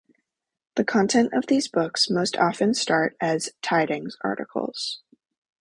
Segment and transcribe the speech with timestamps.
[0.77, 5.03] The content of these books most often start as "Tidings" articles.